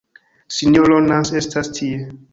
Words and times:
Sinjoro 0.55 0.97
Nans 1.11 1.33
estas 1.43 1.73
tie. 1.79 1.99